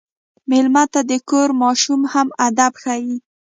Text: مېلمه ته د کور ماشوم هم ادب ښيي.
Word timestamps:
مېلمه 0.49 0.83
ته 0.93 0.99
د 1.09 1.11
کور 1.29 1.49
ماشوم 1.61 2.01
هم 2.13 2.27
ادب 2.47 2.73
ښيي. 2.81 3.15